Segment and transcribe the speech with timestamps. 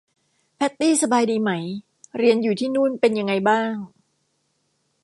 [0.55, 1.51] แพทตี้สบายดีไหม
[2.17, 3.73] เรียนอยู่ที่นู่นเป็นยังไงบ้าง